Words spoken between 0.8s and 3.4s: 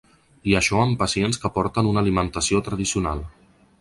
amb pacients que porten una alimentació tradicional.